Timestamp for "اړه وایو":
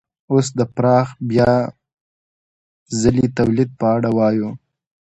3.95-4.49